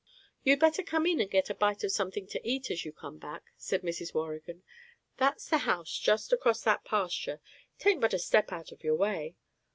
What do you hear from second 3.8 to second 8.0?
Mrs. Waurigan. "That's the house just across that pasture. 'T